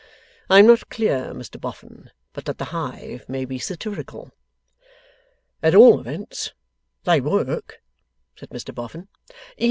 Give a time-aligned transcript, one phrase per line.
[0.49, 4.31] I am not clear, Mr Boffin, but that the hive may be satirical.'
[5.61, 6.53] 'At all events,
[7.03, 7.83] they work,'
[8.35, 9.09] said Mr Boffin.